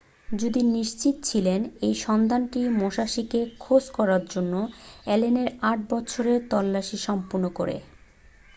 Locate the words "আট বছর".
5.63-6.23